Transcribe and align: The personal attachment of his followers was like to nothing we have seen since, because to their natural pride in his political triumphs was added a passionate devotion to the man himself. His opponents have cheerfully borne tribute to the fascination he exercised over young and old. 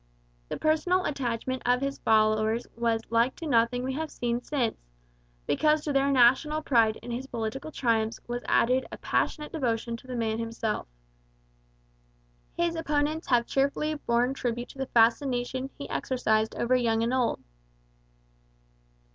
The 0.49 0.57
personal 0.57 1.05
attachment 1.05 1.61
of 1.63 1.79
his 1.79 1.99
followers 1.99 2.65
was 2.75 3.03
like 3.11 3.35
to 3.35 3.45
nothing 3.45 3.83
we 3.83 3.93
have 3.93 4.09
seen 4.09 4.41
since, 4.41 4.75
because 5.45 5.83
to 5.83 5.93
their 5.93 6.11
natural 6.11 6.63
pride 6.63 6.95
in 7.03 7.11
his 7.11 7.27
political 7.27 7.71
triumphs 7.71 8.19
was 8.27 8.41
added 8.47 8.87
a 8.91 8.97
passionate 8.97 9.51
devotion 9.51 9.95
to 9.97 10.07
the 10.07 10.15
man 10.15 10.39
himself. 10.39 10.87
His 12.57 12.75
opponents 12.75 13.27
have 13.27 13.45
cheerfully 13.45 13.93
borne 13.93 14.33
tribute 14.33 14.69
to 14.69 14.79
the 14.79 14.87
fascination 14.87 15.69
he 15.77 15.87
exercised 15.87 16.55
over 16.55 16.75
young 16.75 17.03
and 17.03 17.13
old. 17.13 17.39